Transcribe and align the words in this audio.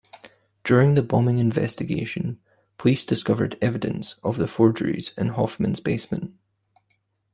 During 0.63 0.95
the 0.95 1.03
bombing 1.03 1.37
investigation, 1.37 2.39
police 2.79 3.05
discovered 3.05 3.55
evidence 3.61 4.15
of 4.23 4.39
the 4.39 4.47
forgeries 4.47 5.15
in 5.15 5.27
Hofmann's 5.27 5.79
basement. 5.79 6.33